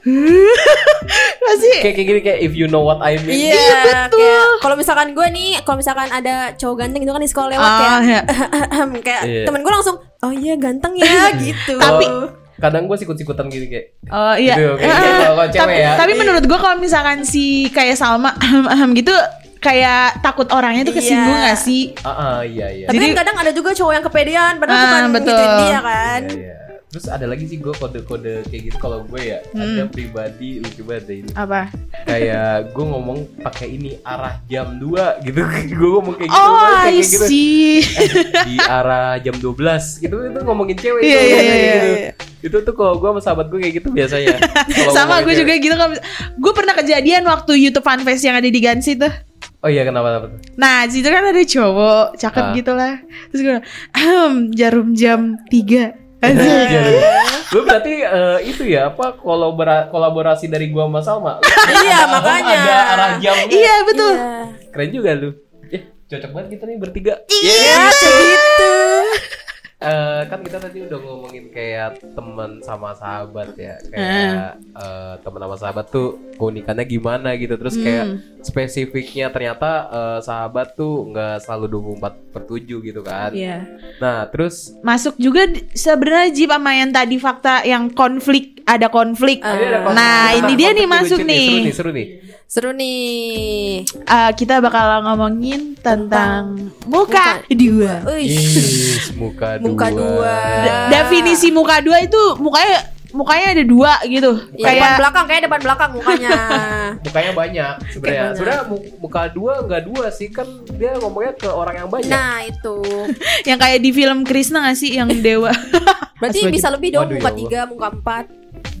masih 1.42 1.72
kayak 1.78 1.94
kayak 1.94 2.06
gini 2.06 2.20
kayak 2.20 2.38
if 2.40 2.52
you 2.52 2.66
know 2.66 2.80
what 2.80 3.00
I 3.00 3.18
mean. 3.18 3.50
Iya, 3.50 4.06
betul. 4.06 4.16
kayak 4.16 4.44
kalau 4.60 4.74
misalkan 4.74 5.08
gue 5.10 5.26
nih, 5.28 5.50
kalau 5.60 5.76
misalkan 5.76 6.08
ada 6.08 6.34
cowok 6.54 6.76
ganteng 6.78 7.02
itu 7.02 7.10
kan 7.10 7.20
di 7.20 7.28
sekolah 7.28 7.48
lewat 7.50 7.64
Ah, 7.64 7.78
kayak 7.78 8.00
ya. 8.06 8.20
kayak 9.06 9.22
Iya. 9.22 9.44
temen 9.44 9.60
gue 9.60 9.72
langsung, 9.72 9.96
oh 10.00 10.32
iya 10.32 10.54
ganteng 10.54 10.92
ya 10.94 11.08
gitu. 11.44 11.74
Tapi- 11.76 12.38
kadang 12.56 12.84
gue 12.84 12.92
sikut-sikutan 12.94 13.48
gitu 13.48 13.66
kayak 13.66 13.96
oh 14.06 14.36
iya 14.36 14.52
Gitu, 14.52 14.68
kayak 14.74 14.84
Eh, 14.84 14.92
gitu, 14.92 15.08
kalau- 15.08 15.24
kalau 15.32 15.46
cewek 15.48 15.60
tapi, 15.64 15.74
ya. 15.78 15.92
tapi 15.96 16.12
menurut 16.14 16.44
gua 16.44 16.58
kalau 16.60 16.76
misalkan 16.76 17.18
si 17.22 17.44
kayak 17.70 17.96
Salma 17.96 18.36
ahem, 18.36 18.68
ahem 18.68 18.90
gitu 18.92 19.16
kayak 19.56 20.20
takut 20.20 20.44
orangnya 20.46 20.84
tuh 20.84 20.92
kesinggung 20.92 21.32
Iya. 21.34 21.46
gak 21.46 21.58
sih 21.58 21.96
ah 21.98 22.12
ah, 22.12 22.38
iya 22.40 22.68
iya. 22.70 22.84
Tapi 22.84 22.96
Jadi- 22.96 23.06
kan 23.06 23.18
kadang 23.18 23.36
ada 23.38 23.50
juga 23.50 23.72
cowok 23.72 23.92
yang 23.94 24.04
kepedean, 24.04 24.52
padahal 24.56 24.76
Ah, 24.76 24.84
bukan 24.86 25.04
betul. 25.10 25.32
gituin 25.32 25.52
dia 25.58 25.80
kan. 25.80 26.20
Iya, 26.22 26.36
iya. 26.36 26.54
Terus 26.90 27.06
ada 27.06 27.22
lagi 27.24 27.46
sih 27.46 27.54
gue 27.56 27.70
kode-kode 27.70 28.42
kayak 28.44 28.62
gitu 28.66 28.76
kalau 28.76 29.02
gue 29.04 29.22
ya 29.24 29.38
Hmm. 29.48 29.62
ada 29.62 29.82
pribadi 29.86 30.58
lucu 30.58 30.82
banget 30.82 31.04
deh 31.04 31.16
ini. 31.20 31.30
apa 31.32 31.70
Kayak 32.02 32.50
gue 32.68 32.84
ngomong 32.84 33.18
pakai 33.38 33.68
ini 33.70 33.94
arah 34.02 34.42
jam 34.44 34.74
2 34.74 35.22
gitu. 35.22 35.38
gue 35.78 35.90
ngomong 35.92 36.14
kayak 36.16 36.28
gitu 36.28 36.40
oh 36.40 36.50
kayak 36.76 36.90
I 36.90 36.98
gitu. 37.00 37.24
see 37.24 37.78
Eh, 37.78 38.10
di 38.44 38.56
arah 38.60 39.16
jam 39.18 39.34
12 39.34 39.54
gitu 39.98 40.16
itu 40.20 40.38
ngomongin 40.40 40.74
cewek 40.74 41.00
tuh, 41.00 41.06
iya, 41.06 41.20
kayak 41.20 41.30
iya, 41.30 41.54
gitu. 41.70 41.88
iya. 41.88 42.10
Itu 42.40 42.56
tuh 42.60 42.72
kalau 42.72 42.96
gue 42.96 43.08
sama 43.08 43.20
sahabat 43.20 43.46
gue 43.46 43.58
kayak 43.60 43.74
gitu 43.76 43.88
biasanya. 43.90 44.36
Sama 44.96 45.20
gue 45.20 45.34
juga 45.36 45.52
gitu 45.54 45.70
kalau 45.72 45.94
gue 46.34 46.52
pernah 46.52 46.74
kejadian 46.74 47.22
waktu 47.24 47.52
YouTube 47.60 47.84
fanfest 47.84 48.24
yang 48.24 48.34
ada 48.34 48.46
di 48.46 48.58
Gansi 48.58 48.96
tuh 48.96 49.12
Oh 49.60 49.68
iya 49.68 49.84
kenapa 49.84 50.08
kenapa? 50.16 50.26
nah 50.56 50.88
situ 50.88 51.04
kan 51.04 51.20
ada 51.22 51.36
cowok 51.38 52.16
cakep 52.16 52.42
Ah. 52.42 52.52
gitu 52.56 52.72
lah 52.72 52.94
terus 53.28 53.40
gue 53.42 53.58
"Ahem, 53.92 54.32
jarum 54.50 54.88
jam 54.92 55.20
3 55.46 55.52
Jadi, 55.52 55.99
lu 57.50 57.64
berarti 57.64 57.92
eh, 57.98 58.38
itu 58.44 58.62
ya 58.64 58.88
apa 58.88 59.16
kolabora- 59.16 59.88
kolaborasi 59.88 60.46
dari 60.46 60.68
gua 60.68 60.86
sama 60.86 61.00
Salma. 61.00 61.32
Iya, 61.80 61.98
makanya. 62.06 62.56
Ada 62.56 62.76
arah 62.88 63.10
jamnya. 63.18 63.50
iya 63.50 63.74
betul 63.82 64.12
Iya. 64.12 64.30
Keren 64.70 64.90
juga 64.90 65.10
lu. 65.14 65.30
Ya, 65.66 65.80
cocok 66.06 66.30
banget 66.30 66.48
kita 66.54 66.64
nih 66.66 66.78
bertiga. 66.78 67.14
Iya, 67.26 67.88
segitu. 67.90 68.72
Eh, 69.80 70.22
kan 70.28 70.44
kita 70.44 70.60
tadi 70.60 70.84
udah 70.84 70.98
ngomongin 71.00 71.48
kayak 71.48 72.04
teman 72.12 72.60
sama 72.60 72.92
sahabat 72.92 73.56
ya. 73.56 73.80
Kayak 73.88 74.60
eh, 74.76 75.14
teman 75.24 75.40
sama 75.40 75.56
sahabat 75.56 75.86
tuh 75.88 76.20
keunikannya 76.36 76.84
gimana 76.84 77.32
gitu. 77.40 77.56
Terus 77.56 77.80
kayak 77.80 78.20
spesifiknya 78.44 79.32
ternyata 79.32 79.88
eh, 79.88 80.18
sahabat 80.20 80.76
tuh 80.76 81.08
nggak 81.08 81.48
selalu 81.48 81.96
24 81.96 82.28
per 82.28 82.42
7 82.44 82.60
gitu 82.92 83.00
kan. 83.00 83.32
Iya. 83.32 83.64
nah 83.96 84.28
terus 84.28 84.76
masuk 84.84 85.16
juga 85.16 85.48
sebenarnya 85.72 86.28
Jip 86.36 86.52
sama 86.52 86.72
yang 86.76 86.92
tadi 86.92 87.16
fakta 87.16 87.64
yang 87.64 87.88
konflik 87.88 88.60
ada 88.70 88.86
konflik. 88.86 89.42
Ada 89.42 89.82
konflik. 89.82 89.96
Nah, 89.98 90.30
Tentang 90.30 90.38
ini 90.46 90.52
dia 90.54 90.70
nih 90.70 90.86
masuk 90.86 91.18
nih. 91.26 91.48
seru 91.50 91.58
nih. 91.64 91.74
seru 91.74 91.90
nih. 91.90 92.06
Seru 92.50 92.70
nih. 92.74 93.82
Eh, 93.86 94.32
kita 94.38 94.62
bakal 94.62 95.02
ngomongin 95.06 95.74
tentang 95.78 96.70
muka. 96.86 97.42
dua 97.50 98.02
Wih, 98.14 98.30
Ih, 98.30 99.14
muka 99.18 99.58
dua 99.58 99.69
Muka 99.70 99.88
dua. 99.88 100.34
Da- 100.60 100.88
definisi 100.92 101.48
muka 101.48 101.78
dua 101.78 101.98
itu 101.98 102.18
mukanya 102.36 102.78
mukanya 103.10 103.46
ada 103.50 103.64
dua 103.64 103.92
gitu. 104.04 104.30
Ya, 104.54 104.70
depan 104.70 104.70
kayak 104.72 104.92
belakang 104.96 105.24
kayak 105.26 105.42
depan 105.42 105.60
belakang 105.60 105.90
mukanya. 105.92 106.30
Mukanya 107.00 107.32
banyak 107.32 107.74
sebenarnya. 107.90 108.58
mu- 108.64 108.86
muka 109.00 109.22
dua 109.28 109.52
nggak 109.62 109.82
dua 109.84 110.04
sih 110.10 110.28
kan 110.28 110.46
dia 110.70 110.94
ngomongnya 110.94 111.32
ke 111.34 111.48
orang 111.48 111.74
yang 111.76 111.88
banyak. 111.88 112.06
nah, 112.08 112.38
itu. 112.40 112.76
yang 113.48 113.56
kayak 113.56 113.78
di 113.78 113.90
film 113.90 114.22
Krishna 114.22 114.62
gak 114.62 114.76
sih 114.76 114.94
yang 114.94 115.10
dewa? 115.16 115.50
Berarti 116.20 116.44
Asli. 116.44 116.52
bisa 116.52 116.68
lebih 116.68 116.92
dong 116.92 117.08
Waduh, 117.08 117.16
muka 117.16 117.30
ya 117.30 117.36
tiga, 117.36 117.60
muka 117.64 117.86
empat. 117.90 118.24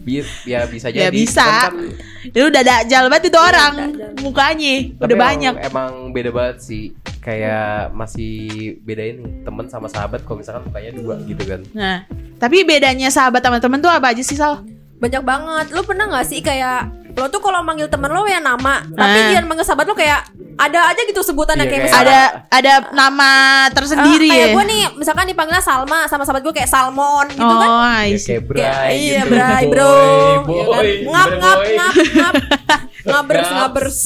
Bi- 0.00 0.22
ya 0.44 0.60
bisa 0.64 0.88
Ya 0.88 1.08
jadi. 1.08 1.14
bisa. 1.16 1.42
Cuman 1.42 1.60
kan- 1.64 2.28
Itu 2.30 2.44
udah 2.46 2.62
dajal 2.62 3.02
banget 3.08 3.24
itu 3.26 3.38
orang 3.40 3.72
dajal. 3.74 4.10
mukanya 4.20 4.74
tapi 4.76 5.00
udah 5.00 5.08
emang- 5.10 5.24
banyak. 5.26 5.54
Emang 5.64 5.92
beda 6.12 6.30
banget 6.30 6.56
sih. 6.60 6.84
Kayak 7.20 7.92
masih 7.92 8.34
beda 8.80 9.02
ini 9.04 9.20
teman 9.42 9.68
sama 9.68 9.86
sahabat 9.86 10.24
kalau 10.24 10.40
misalkan 10.40 10.64
mukanya 10.64 10.90
dua 10.90 11.20
gitu 11.20 11.42
kan. 11.44 11.60
Nah, 11.70 12.08
tapi 12.36 12.64
bedanya 12.64 13.08
sahabat 13.08 13.40
sama 13.40 13.58
temen 13.58 13.78
tuh 13.78 13.88
apa 13.88 14.10
aja 14.10 14.20
sih 14.20 14.34
Sal? 14.34 14.64
Banyak 14.96 15.20
banget. 15.20 15.66
Lu 15.70 15.82
pernah 15.82 16.08
gak 16.08 16.26
sih 16.26 16.40
kayak 16.40 16.88
lo 17.10 17.26
tuh 17.26 17.38
kalau 17.38 17.60
manggil 17.60 17.84
temen 17.86 18.08
lo 18.08 18.22
ya 18.22 18.38
nama, 18.38 18.86
tapi 18.86 19.18
Ah. 19.18 19.28
dia 19.28 19.42
manggil 19.42 19.60
sahabat 19.62 19.82
lo 19.82 19.92
kayak 19.92 20.30
ada 20.56 20.88
aja 20.88 21.02
gitu 21.02 21.20
sebutan 21.20 21.52
Iya, 21.54 21.58
kayak 21.58 21.70
kayak 21.70 21.84
misalkan 21.84 22.06
Ada 22.06 22.20
ada 22.50 22.72
nama 22.92 23.30
tersendiri 23.70 24.24
Eh, 24.24 24.30
kayak 24.30 24.46
ya. 24.46 24.54
gue 24.54 24.64
nih 24.66 24.82
misalkan 24.94 25.26
dipanggilnya 25.26 25.60
Salma 25.60 26.04
sama 26.04 26.22
sahabat 26.22 26.40
gue 26.40 26.54
kayak 26.54 26.68
Salmon 26.68 27.26
gitu 27.28 27.40
oh, 27.42 27.58
kan 27.58 27.70
Ya, 28.06 28.18
kayak 28.20 28.42
Bray 28.44 28.60
Kayak, 28.62 28.88
iya 28.92 29.20
gitu. 29.20 29.32
Bray 29.32 29.48
Boy, 29.50 29.64
bro 29.66 29.94
boy, 30.42 30.54
Ya 30.54 30.64
kan? 30.66 30.84
ngap 31.02 31.30
ngap 31.34 31.58
boy? 31.58 31.68
ngap 31.72 31.94
ngap 32.14 32.34
ngabers 33.08 33.40
Ngap. 33.42 33.56
ngabers 33.58 33.98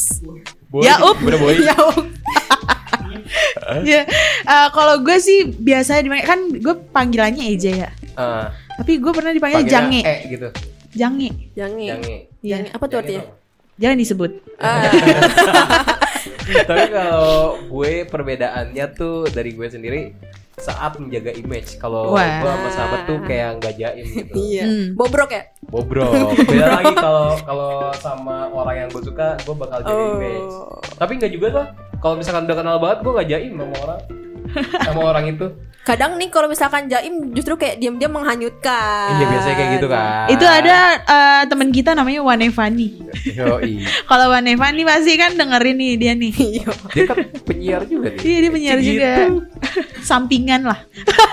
Boy, 0.65 0.83
Ya, 0.83 0.95
up. 0.99 1.17
ya 1.69 1.75
up. 1.77 1.97
Ya, 3.83 4.03
eh, 4.45 4.69
kalau 4.71 5.01
gue 5.01 5.17
sih 5.17 5.51
biasanya 5.51 6.03
dipanggil 6.03 6.27
kan 6.27 6.41
gue 6.53 6.75
panggilannya 6.89 7.45
Eja 7.49 7.73
ya. 7.75 7.91
Ah, 8.15 8.55
Tapi 8.77 8.99
gue 8.99 9.11
pernah 9.11 9.31
dipanggil 9.31 9.67
Jange. 9.67 10.01
E 10.01 10.15
gitu. 10.29 10.49
Jange. 10.93 11.51
Jange. 11.53 11.87
Jange. 12.41 12.69
apa 12.71 12.85
tuh 12.87 12.99
artinya 13.01 13.23
apa? 13.25 13.35
Jangan 13.75 13.97
disebut. 13.99 14.31
Ah, 14.57 14.87
Tapi 16.69 16.85
kalau 16.89 17.59
gue 17.59 17.93
perbedaannya 18.05 18.85
tuh 18.93 19.27
dari 19.27 19.51
gue 19.51 19.67
sendiri 19.67 20.01
saat 20.55 20.95
menjaga 20.97 21.35
image. 21.35 21.77
Kalau 21.77 22.15
gue 22.15 22.23
sama 22.23 22.69
sahabat 22.71 23.01
tuh 23.05 23.19
kayak 23.21 23.59
nggak 23.59 23.75
jaim 23.75 24.07
gitu. 24.07 24.33
iya 24.47 24.63
Hmm. 24.65 24.95
bobrok 24.95 25.31
ya 25.31 25.43
Bobrok. 25.65 26.39
Beda 26.41 26.79
lagi 26.79 26.95
kalau 26.95 27.35
kalau 27.43 27.73
sama 27.97 28.47
orang 28.47 28.87
yang 28.87 28.89
gue 28.89 29.03
suka, 29.03 29.35
gue 29.37 29.55
bakal 29.57 29.83
jaga 29.83 29.91
Oh. 29.97 30.15
image. 30.15 30.55
Tapi 30.95 31.13
nggak 31.19 31.33
juga 31.33 31.47
tuh. 31.51 31.67
Kalau 32.05 32.15
misalkan 32.15 32.45
udah 32.45 32.53
kenal 32.55 32.77
banget, 32.77 32.99
gue 33.01 33.13
nggak 33.13 33.29
jaim 33.31 33.53
sama 33.57 33.75
orang. 33.81 34.01
sama 34.79 35.01
orang 35.11 35.25
itu. 35.27 35.47
kadang 35.83 36.17
nih 36.17 36.29
kalau 36.29 36.49
misalkan 36.49 36.85
jaim 36.87 37.13
justru 37.33 37.57
kayak 37.57 37.77
diam-diam 37.77 38.09
menghanyutkan 38.09 39.13
Iya 39.15 39.27
biasanya 39.27 39.53
kayak 39.55 39.71
gitu 39.75 39.87
kan. 39.87 40.25
Itu 40.31 40.47
ada 40.47 40.77
eh, 40.97 41.43
teman 41.45 41.69
kita 41.69 41.93
namanya 41.93 42.21
Wanevani. 42.21 43.05
Yoi. 43.31 43.85
Kalau 44.09 44.33
Wanevani 44.33 44.81
pasti 44.83 45.13
kan 45.15 45.37
dengerin 45.37 45.77
nih 45.77 45.93
dia 45.95 46.13
nih. 46.15 46.33
Iya. 46.33 46.65
Dia 46.89 47.05
kan 47.05 47.17
penyiar 47.45 47.83
juga 47.85 48.09
nih. 48.11 48.21
Iya 48.23 48.39
dia 48.39 48.51
penyiar 48.51 48.79
Gitu. 48.79 48.89
juga. 48.91 49.11
Sampingan 50.01 50.63
lah. 50.65 50.81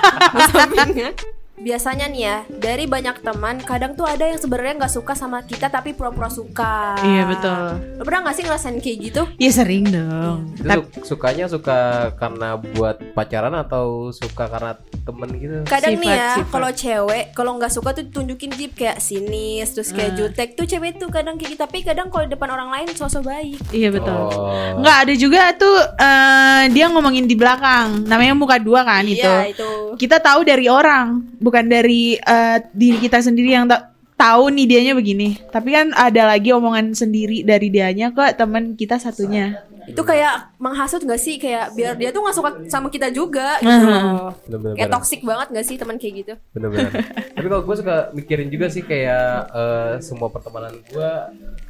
Sampingnya. 0.51 1.15
Biasanya 1.61 2.05
nih 2.07 2.21
ya, 2.21 2.37
dari 2.49 2.85
banyak 2.85 3.21
teman, 3.21 3.61
kadang 3.61 3.93
tuh 3.93 4.03
ada 4.03 4.25
yang 4.25 4.35
sebenarnya 4.35 4.73
nggak 4.79 4.93
suka 4.93 5.13
sama 5.13 5.41
kita 5.41 5.69
tapi 5.69 5.93
pura-pura 5.93 6.25
suka. 6.27 6.97
Iya 6.99 7.23
betul. 7.23 7.61
Lo 7.95 8.03
pernah 8.03 8.25
nggak 8.25 8.35
sih 8.35 8.43
ngerasain 8.43 8.77
kayak 8.77 8.97
gitu? 8.99 9.21
Iya 9.37 9.51
sering 9.53 9.85
dong. 9.85 10.37
Itu 10.55 10.65
Tapi 10.65 10.81
su- 10.97 11.13
sukanya 11.13 11.45
suka 11.45 11.79
karena 12.15 12.57
buat 12.57 12.97
pacaran 13.13 13.53
atau 13.53 14.09
suka 14.09 14.47
karena 14.47 14.73
temen 14.99 15.29
gitu? 15.33 15.57
Kadang 15.65 15.93
nih 15.95 16.01
Sifat, 16.03 16.17
ya, 16.17 16.29
sifat. 16.35 16.49
kalau 16.49 16.69
cewek, 16.71 17.25
kalau 17.31 17.51
nggak 17.55 17.71
suka 17.71 17.89
tuh 17.93 18.05
tunjukin 18.07 18.51
jeep 18.51 18.73
kayak 18.73 18.97
sinis, 18.97 19.69
terus 19.71 19.89
kayak 19.91 20.11
Ah. 20.11 20.17
jutek 20.17 20.49
tuh 20.53 20.65
cewek 20.65 20.97
tuh 20.97 21.09
kadang 21.09 21.37
kayak 21.37 21.53
gitu. 21.53 21.61
Tapi 21.61 21.77
kadang 21.81 22.09
kalau 22.09 22.25
di 22.25 22.31
depan 22.31 22.49
orang 22.49 22.69
lain 22.71 22.89
sosok 22.91 23.21
baik. 23.23 23.61
iya 23.69 23.87
betul. 23.87 24.09
Oh. 24.09 24.49
Enggak 24.75 24.97
ada 24.99 25.13
juga 25.13 25.53
tuh 25.53 25.77
eh, 25.93 26.63
dia 26.69 26.85
ngomongin 26.87 27.23
di 27.23 27.35
belakang. 27.35 28.01
Namanya 28.03 28.33
muka 28.33 28.57
dua 28.57 28.81
kan 28.81 29.05
itu. 29.05 29.21
Iya 29.21 29.45
itu. 29.47 29.69
Kita 29.95 30.17
tahu 30.17 30.41
dari 30.41 30.65
orang, 30.65 31.37
bukan 31.51 31.67
dari 31.67 32.15
eh, 32.15 32.57
diri 32.71 33.03
kita 33.03 33.19
sendiri 33.19 33.51
yang 33.51 33.67
tak 33.67 33.91
tahu 34.15 34.53
nih 34.53 34.65
dianya 34.69 34.93
begini. 34.95 35.35
Tapi 35.51 35.69
kan 35.75 35.87
ada 35.97 36.31
lagi 36.31 36.55
omongan 36.55 36.95
sendiri 36.95 37.43
dari 37.43 37.67
dianya 37.67 38.15
ke 38.15 38.37
teman 38.39 38.79
kita 38.79 39.01
satunya. 39.01 39.67
Itu 39.83 40.05
kayak 40.05 40.55
menghasut 40.61 41.03
gak 41.03 41.17
sih 41.17 41.41
kayak 41.41 41.73
biar 41.73 41.97
dia 41.97 42.13
tuh 42.13 42.21
nggak 42.21 42.37
suka 42.37 42.49
sama 42.69 42.87
kita 42.93 43.09
juga 43.09 43.57
gitu. 43.59 43.67
Mhm. 43.67 43.89
loh. 43.91 44.31
Bener-bener. 44.45 44.75
Kayak 44.77 44.91
toxic 44.93 45.19
banget 45.25 45.47
gak 45.51 45.65
sih 45.65 45.75
teman 45.75 45.97
kayak 45.99 46.13
gitu? 46.23 46.33
Bener-bener. 46.55 46.91
Tapi 47.35 47.47
kalau 47.49 47.63
gue 47.67 47.75
suka 47.75 47.95
mikirin 48.15 48.47
juga 48.47 48.69
sih 48.71 48.85
kayak 48.85 49.51
eh, 49.51 49.93
semua 50.05 50.29
pertemanan 50.31 50.77
gue 50.79 51.11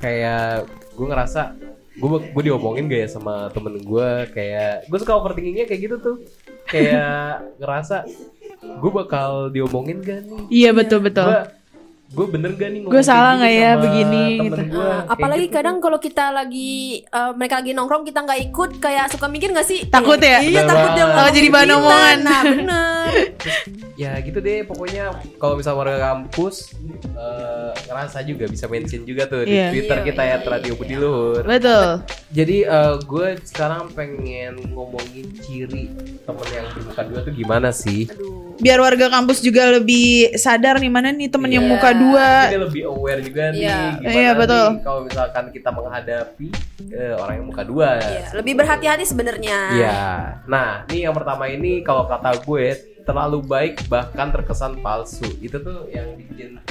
kayak 0.04 0.70
gue 0.94 1.08
ngerasa 1.08 1.56
gue 1.92 2.10
gue 2.36 2.44
diomongin 2.44 2.92
gak 2.92 3.02
ya 3.04 3.10
sama 3.12 3.48
temen 3.56 3.80
gue 3.80 4.10
kayak 4.36 4.92
gue 4.92 4.98
suka 5.00 5.16
overthinkingnya 5.16 5.68
kayak 5.68 5.82
gitu 5.88 5.96
tuh 6.04 6.16
kayak 6.68 7.40
ngerasa 7.64 8.08
gue 8.62 8.92
bakal 8.92 9.30
diomongin 9.50 10.00
gak 10.00 10.22
nih 10.22 10.42
Iya 10.48 10.70
betul 10.72 11.02
betul. 11.02 11.26
gue 11.26 11.42
gue 12.12 12.28
bener 12.28 12.52
gak 12.54 12.70
nih 12.70 12.80
Gua 12.84 13.00
salah 13.02 13.40
nggak 13.40 13.48
gini 13.48 13.64
ya 13.64 13.72
begini, 13.74 14.26
gitu. 14.44 14.62
gua? 14.70 14.84
Eh, 14.84 14.92
Kayak 14.92 15.12
apalagi 15.12 15.46
gitu. 15.46 15.56
kadang 15.56 15.76
kalau 15.80 15.96
kita 15.98 16.26
lagi 16.30 16.72
eh, 17.02 17.32
mereka 17.34 17.56
lagi 17.58 17.72
nongkrong 17.72 18.04
kita 18.04 18.20
nggak 18.22 18.40
ikut 18.46 18.72
kayak 18.78 19.06
suka 19.08 19.28
mikir 19.28 19.50
gak 19.50 19.64
sih 19.64 19.88
Takut 19.88 20.20
Eh, 20.20 20.28
ya? 20.28 20.40
iya 20.40 20.62
takut 20.62 20.92
dia 20.92 21.06
banget. 21.06 21.08
ngomongin 21.08 21.24
Oh, 21.24 21.30
jadi 21.32 21.48
bahan 21.50 21.70
omongan. 21.72 22.18
nah 22.22 22.42
bener 22.44 23.10
ya 24.02 24.12
gitu 24.20 24.40
deh 24.40 24.60
pokoknya 24.62 25.04
kalau 25.38 25.56
misal 25.56 25.74
warga 25.74 25.98
kampus 26.04 26.76
eh, 27.08 27.70
ngerasa 27.82 28.18
juga 28.24 28.44
bisa 28.46 28.66
mention 28.68 29.02
juga 29.02 29.24
tuh 29.26 29.42
di 29.44 29.54
Iya. 29.54 29.72
twitter 29.72 29.98
Iya, 29.98 30.06
kita 30.06 30.22
iya, 30.22 30.36
ya 30.36 30.50
Radio 30.50 30.74
Budi 30.76 30.96
Luhur 30.96 31.42
Betul. 31.42 32.04
jadi 32.28 32.58
gue 33.00 33.28
sekarang 33.42 33.88
pengen 33.92 34.60
ngomongin 34.70 35.32
ciri 35.40 35.88
temen 36.20 36.48
yang 36.50 36.68
di 36.68 36.80
muka 36.82 37.02
dua 37.04 37.20
tuh 37.22 37.32
gimana 37.32 37.70
sih 37.72 38.10
aduh 38.10 38.41
Biar 38.62 38.78
warga 38.78 39.10
kampus 39.10 39.42
juga 39.42 39.74
lebih 39.74 40.38
sadar 40.38 40.78
nih 40.78 40.88
mana 40.88 41.10
nih 41.10 41.28
temen 41.28 41.50
yang 41.50 41.66
Iya. 41.66 41.72
muka 41.74 41.90
dua. 41.92 42.30
Jadi 42.46 42.62
lebih 42.62 42.84
aware 42.86 43.20
juga 43.20 43.44
nih 43.50 43.60
Iya. 43.60 43.80
gimana 43.98 44.14
Iya, 44.14 44.32
betul. 44.38 44.66
nih 44.70 44.84
kalau 44.86 45.02
misalkan 45.02 45.44
kita 45.50 45.70
menghadapi 45.70 46.48
eh, 46.88 47.14
orang 47.16 47.36
yang 47.36 47.48
muka 47.48 47.64
dua 47.64 47.90
Iya, 47.98 48.26
lebih 48.34 48.54
berhati-hati 48.56 49.04
sebenarnya 49.04 49.60
Iya. 49.74 50.00
Nah, 50.46 50.86
nih 50.86 51.10
yang 51.10 51.16
pertama 51.16 51.46
ini 51.46 51.82
kalau 51.82 52.06
kata 52.06 52.38
gue 52.38 52.66
terlalu 53.02 53.42
baik 53.42 53.82
bahkan 53.88 54.30
terkesan 54.30 54.78
palsu. 54.80 55.26
Itu 55.40 55.58
tuh 55.58 55.90
yang 55.90 56.14
bikin 56.14 56.62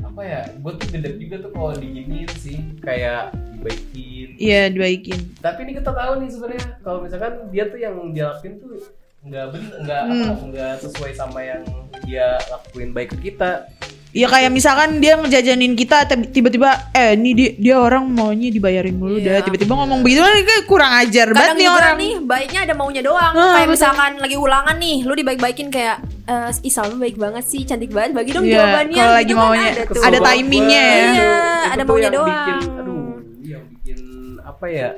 apa 0.00 0.20
ya? 0.20 0.42
Gue 0.56 0.74
tuh 0.74 0.86
gede 0.90 1.14
juga 1.14 1.38
tuh 1.40 1.50
kalau 1.52 1.72
diginiin 1.72 2.30
sih 2.34 2.58
kayak 2.80 3.30
dibaikin. 3.54 4.28
Iya 4.34 4.66
dibaikin. 4.66 5.20
Tapi 5.38 5.58
ini 5.62 5.72
kita 5.76 5.94
tahu 5.94 6.12
nih 6.18 6.28
sebenarnya 6.28 6.64
kalau 6.80 6.98
misalkan 7.00 7.32
dia 7.48 7.70
tuh 7.70 7.78
yang 7.78 7.94
dia 8.10 8.34
lakuin 8.34 8.58
tuh 8.58 8.82
nggak 9.20 9.46
bener 9.52 9.72
nggak 9.84 10.02
Hmm. 10.02 10.48
nggak 10.48 10.72
sesuai 10.80 11.12
sama 11.12 11.40
yang 11.40 11.60
dia 12.02 12.40
lakuin 12.46 12.90
baik 12.90 13.12
ke 13.12 13.28
kita. 13.28 13.68
Ya 14.10 14.26
kayak 14.26 14.50
misalkan 14.50 14.98
dia 14.98 15.14
ngejajanin 15.14 15.72
kita 15.72 16.02
tapi 16.02 16.26
tiba-tiba 16.26 16.66
eh 16.90 17.14
ini 17.14 17.30
dia, 17.30 17.50
dia 17.54 17.76
orang 17.78 18.10
maunya 18.10 18.50
dibayarin 18.50 18.90
mulu 18.92 19.14
Iya. 19.14 19.38
dah 19.38 19.46
tiba-tiba 19.46 19.70
ngomong 19.72 20.02
begitu 20.02 20.18
kan 20.18 20.34
kayak 20.34 20.64
kurang 20.66 20.92
ajar 20.96 21.26
banget 21.28 21.46
kadang 21.46 21.54
nih 21.54 21.62
juga 21.64 21.78
orang. 21.78 21.94
nih 21.94 22.12
baiknya 22.24 22.60
ada 22.60 22.74
maunya 22.74 23.02
doang 23.04 23.30
Ah, 23.30 23.54
kayak 23.54 23.60
betul. 23.62 23.74
misalkan 23.78 24.12
lagi 24.18 24.36
ulangan 24.36 24.76
nih 24.76 24.96
lu 25.00 25.12
dibaik-baikin 25.14 25.68
kayak 25.68 25.96
eh 26.26 26.50
ih 26.58 26.72
Salma 26.72 26.96
baik 26.98 27.16
banget 27.16 27.44
sih 27.46 27.62
cantik 27.62 27.92
banget 27.92 28.10
bagi 28.12 28.30
dong 28.32 28.42
Iya, 28.42 28.54
jawabannya 28.56 28.98
kalau 28.98 29.14
lagi 29.14 29.22
Gitu 29.22 29.36
kan 29.36 29.44
maunya. 29.44 29.62
ada, 29.62 29.78
tuh. 29.78 29.86
Kesel 29.86 30.02
Ada 30.02 30.18
banget 30.18 30.34
timingnya 30.34 30.82
ya. 30.82 30.90
Iya, 30.90 31.30
Itu 31.62 31.70
ada 31.70 31.82
maunya 31.84 32.02
yang 32.02 32.14
doang. 32.16 32.34
Bikin, 32.34 32.58
aduh, 32.74 33.06
yang 33.44 33.62
bikin 33.70 33.98
apa 34.42 34.66
ya? 34.66 34.88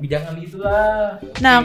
Jangan 0.00 0.32
gitulah. 0.38 1.02
Nah. 1.38 1.60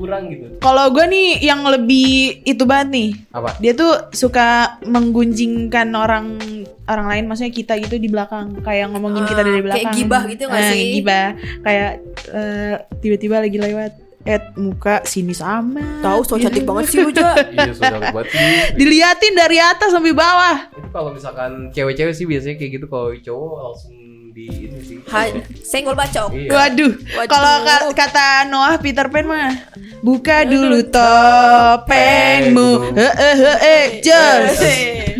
Kurang 0.00 0.22
gitu. 0.26 0.56
Kalau 0.58 0.88
gue 0.88 1.04
nih 1.04 1.28
yang 1.42 1.60
lebih 1.62 2.10
itu 2.42 2.64
banget 2.64 2.88
nih. 2.90 3.08
Apa? 3.30 3.54
Dia 3.58 3.72
tuh 3.72 3.92
suka 4.10 4.48
menggunjingkan 4.82 5.88
orang 5.92 6.40
orang 6.86 7.06
lain 7.06 7.24
maksudnya 7.24 7.50
kita 7.50 7.76
gitu 7.78 7.96
di 7.96 8.06
belakang 8.06 8.58
kayak 8.58 8.88
ngomongin 8.88 9.22
kita 9.22 9.36
Ah, 9.36 9.44
dari 9.44 9.52
kayak 9.54 9.66
belakang. 9.68 9.94
gibah 9.94 10.22
gitu 10.24 10.42
nggak 10.44 10.58
Eh, 10.58 10.70
sih? 10.70 10.84
Gibah 10.94 11.26
kayak 11.60 11.90
eh, 12.30 12.74
tiba-tiba 12.98 13.36
lagi 13.38 13.58
lewat 13.58 13.92
eh 14.22 14.36
muka 14.54 15.00
sini 15.02 15.32
sama. 15.32 15.80
tahu 16.00 16.20
so 16.22 16.36
cantik 16.36 16.62
banget 16.62 16.84
sih 16.88 17.00
lu 17.00 17.08
Iya, 17.56 17.72
sudah 17.72 18.10
buat 18.10 18.26
sih. 18.26 18.74
Diliatin 18.74 19.32
dari 19.34 19.56
atas 19.56 19.88
sampai 19.90 20.12
bawah. 20.12 20.68
Itu 20.70 20.88
kalau 20.88 21.10
misalkan 21.10 21.68
cewek-cewek 21.70 22.12
sih 22.12 22.24
biasanya 22.24 22.56
kayak 22.56 22.70
gitu 22.74 22.86
kalau 22.86 23.12
cowok 23.14 23.56
langsung 23.62 23.94
di 24.30 24.46
ini 24.46 24.78
sih. 24.78 24.96
Hai, 25.04 25.34
senggol 25.58 25.92
bacok 25.92 26.30
Iya. 26.30 26.48
Waduh, 26.48 26.92
Waduh. 27.12 27.26
kalau 27.26 27.54
ka- 27.62 27.86
kata 27.96 28.26
Noah 28.46 28.76
Peter 28.76 29.06
Pan 29.06 29.24
mah 29.24 29.56
buka 30.00 30.44
dulu 30.44 30.80
topengmu. 30.88 32.96
Heeh 32.96 33.34
heeh, 33.36 33.84
jos. 34.00 34.60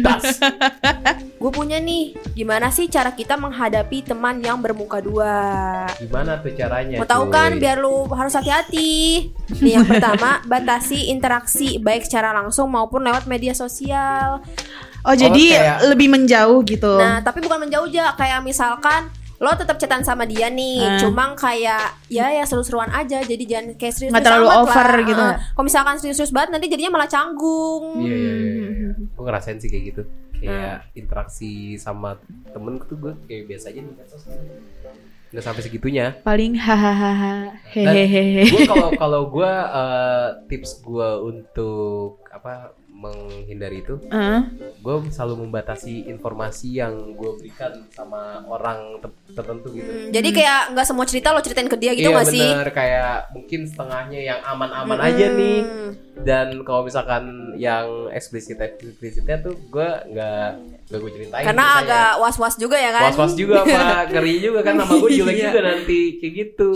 gue 1.40 1.52
punya 1.52 1.80
nih 1.80 2.12
gimana 2.36 2.68
sih 2.68 2.88
cara 2.92 3.16
kita 3.16 3.32
menghadapi 3.36 4.04
teman 4.04 4.44
yang 4.44 4.60
bermuka 4.60 5.00
dua 5.00 5.88
Gimana 5.96 6.36
tuh 6.40 6.52
caranya? 6.52 7.00
Mau 7.00 7.08
tahu 7.08 7.32
kan 7.32 7.56
biar 7.56 7.80
lu 7.80 8.04
harus 8.12 8.36
hati-hati. 8.36 9.32
Nih 9.60 9.80
yang 9.80 9.88
pertama, 9.88 10.40
batasi 10.50 11.08
interaksi 11.08 11.80
baik 11.80 12.04
secara 12.04 12.36
langsung 12.36 12.68
maupun 12.68 13.04
lewat 13.04 13.24
media 13.24 13.56
sosial. 13.56 14.44
Oh 15.00 15.16
jadi 15.16 15.44
kayak- 15.56 15.80
lebih 15.88 16.12
menjauh 16.12 16.60
gitu. 16.68 17.00
Nah, 17.00 17.24
tapi 17.24 17.40
bukan 17.40 17.64
menjauh 17.64 17.88
aja 17.88 18.12
kayak 18.20 18.44
misalkan 18.44 19.08
lo 19.40 19.56
tetap 19.56 19.80
chatan 19.80 20.04
sama 20.04 20.28
dia 20.28 20.52
nih, 20.52 20.84
Hmm. 20.84 21.00
cuma 21.00 21.32
kayak 21.32 21.96
ya 22.06 22.28
ya 22.28 22.44
seru-seruan 22.44 22.92
aja, 22.92 23.24
jadi 23.24 23.40
jangan 23.40 23.72
kayak 23.74 23.94
serius 23.96 24.12
Nggak 24.12 24.24
terlalu 24.28 24.48
over 24.52 24.88
gitu 25.00 25.16
Heeh. 25.16 25.28
nggak? 25.32 25.38
Kalau 25.56 25.64
misalkan 25.64 25.96
serius-serius 25.96 26.28
banget 26.30 26.48
nanti 26.52 26.66
jadinya 26.68 26.92
malah 26.92 27.08
canggung. 27.08 27.84
Iya 27.98 28.14
iya 28.14 28.32
iya. 28.36 28.52
Hmm. 28.52 28.72
iya. 28.76 28.90
Gue 29.16 29.24
ngerasain 29.24 29.56
sih 29.56 29.72
kayak 29.72 29.84
gitu. 29.88 30.02
Kayak 30.36 30.92
interaksi 30.92 31.52
sama 31.76 32.20
temen 32.52 32.80
tuh 32.84 32.96
gue 32.96 33.12
kayak 33.24 33.48
biasa 33.48 33.72
aja 33.72 33.80
nih. 33.80 33.94
Nggak 35.30 35.44
sampai 35.44 35.62
segitunya. 35.62 36.06
Paling 36.20 36.54
hahaha 36.54 37.54
Dan 37.70 37.94
hehehe. 37.94 38.46
gue 38.46 38.66
kalau 38.66 38.90
kalau 38.92 39.22
gue 39.28 39.46
eh, 39.50 40.28
tips 40.46 40.80
gue 40.80 41.08
untuk 41.22 42.18
apa 42.28 42.70
menghindari 42.92 43.80
itu, 43.80 43.96
Heeh. 44.04 44.40
gue 44.76 44.94
selalu 45.08 45.48
membatasi 45.48 46.04
informasi 46.06 46.76
yang 46.76 46.92
gue 47.14 47.30
berikan 47.34 47.72
sama 47.88 48.44
orang 48.44 49.00
ter- 49.00 49.08
tertentu 49.34 49.72
gitu. 49.72 49.88
Hmm, 49.88 50.08
Jadi 50.10 50.28
kayak 50.30 50.76
nggak 50.76 50.84
semua 50.84 51.08
cerita 51.08 51.30
lo 51.30 51.40
ceritain 51.40 51.64
ke 51.64 51.78
dia 51.78 51.94
gitu 51.94 52.06
iya 52.06 52.12
nggak 52.12 52.28
sih? 52.28 52.44
bener 52.44 52.70
kayak 52.70 53.32
mungkin 53.32 53.60
setengahnya 53.64 54.20
yang 54.20 54.40
aman-aman 54.44 55.00
aja 55.00 55.26
nih 55.32 55.58
Hmm. 55.62 55.92
dan 56.20 56.60
kalau 56.60 56.84
misalkan 56.84 57.49
yang 57.60 57.86
eksplisit 58.08 58.56
eksplisitnya 58.56 59.36
tuh 59.38 59.52
gue 59.60 59.84
nggak 60.08 60.48
nggak 60.88 60.98
gue 60.98 61.10
ceritain 61.12 61.44
Karena 61.44 61.66
agak 61.78 62.10
was-was 62.18 62.56
juga 62.56 62.74
ya 62.74 62.90
kan? 62.90 63.02
was-was 63.06 63.34
juga 63.34 63.62
pak 63.62 64.00
ngeri 64.10 64.34
juga 64.40 64.60
kan 64.62 64.74
nama 64.74 64.88
gue 64.90 65.10
jelek 65.18 65.34
Iya. 65.34 65.44
juga 65.46 65.60
nanti 65.62 65.98
kayak 66.16 66.32
gitu 66.34 66.68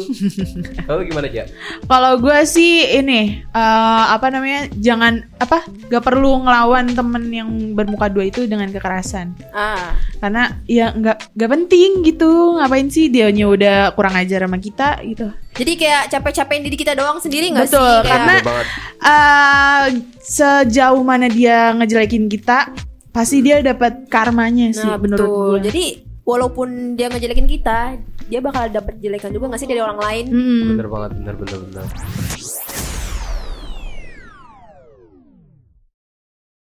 lalu 0.85 1.01
gimana 1.09 1.27
aja 1.27 1.45
Kalau 1.83 2.13
gue 2.17 2.39
sih 2.45 2.73
ini 2.93 3.21
eh, 3.41 4.05
apa 4.07 4.27
namanya 4.29 4.61
jangan 4.75 5.13
apa 5.37 5.59
gak 5.87 6.05
perlu 6.05 6.45
ngelawan 6.45 6.87
temen 6.91 7.25
yang 7.27 7.49
bermuka 7.73 8.07
dua 8.07 8.25
itu 8.25 8.45
dengan 8.45 8.69
kekerasan 8.69 9.33
Ah. 9.51 9.97
karena 10.19 10.43
ya 10.65 10.93
nggak 10.93 11.33
nggak 11.33 11.51
penting 11.51 11.91
gitu 12.03 12.31
ngapain 12.55 12.87
sih 12.87 13.09
dianya 13.09 13.47
udah 13.47 13.79
kurang 13.93 14.15
ajar 14.15 14.45
sama 14.45 14.59
kita 14.59 15.01
gitu 15.03 15.33
Jadi 15.55 15.73
kayak 15.77 16.11
capek-capekin 16.11 16.63
diri 16.63 16.77
kita 16.77 16.93
doang 16.93 17.19
sendiri 17.19 17.47
nggak 17.49 17.65
sih? 17.65 17.75
Betul, 17.75 17.97
karena- 18.03 18.43
banget 18.43 18.67
eh 19.05 19.85
sejauh 20.19 21.01
mana 21.01 21.29
dia 21.29 21.71
ngejelekin 21.73 22.27
kita 22.27 22.73
pasti 23.11 23.39
dia 23.39 23.61
dapat 23.61 24.09
karmanya 24.09 24.73
sih 24.73 24.83
Nah, 24.83 24.99
menurut 24.99 25.23
betul. 25.23 25.47
gue 25.53 25.61
Jadi 25.65 25.85
walaupun 26.25 26.69
dia 26.95 27.07
ngejelekin 27.07 27.47
kita, 27.47 27.95
dia 28.25 28.41
bakal 28.41 28.67
dapat 28.69 28.99
jelekan 28.99 29.31
juga 29.31 29.53
nggak 29.53 29.61
sih 29.61 29.69
dari 29.69 29.79
orang 29.79 30.01
lain? 30.01 30.25
Hmm. 30.27 30.63
bener 30.73 30.89
banget 30.89 31.11
bener 31.15 31.35
bener 31.37 31.59
bener 31.63 31.87